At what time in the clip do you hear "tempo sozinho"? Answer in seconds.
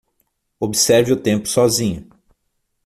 1.21-2.09